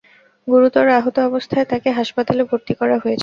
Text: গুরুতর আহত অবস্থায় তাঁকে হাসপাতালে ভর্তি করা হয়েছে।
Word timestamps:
গুরুতর 0.47 0.87
আহত 0.91 1.17
অবস্থায় 1.21 1.65
তাঁকে 1.65 1.89
হাসপাতালে 1.91 2.43
ভর্তি 2.43 2.73
করা 2.73 2.97
হয়েছে। 2.97 3.19